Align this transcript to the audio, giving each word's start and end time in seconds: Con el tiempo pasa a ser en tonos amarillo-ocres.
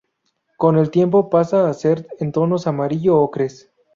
Con 0.57 0.79
el 0.79 0.89
tiempo 0.89 1.29
pasa 1.29 1.69
a 1.69 1.73
ser 1.75 2.07
en 2.19 2.31
tonos 2.31 2.65
amarillo-ocres. 2.65 3.71